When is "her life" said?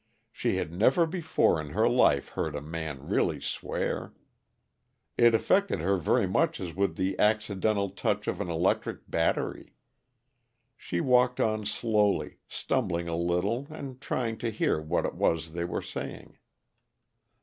1.73-2.29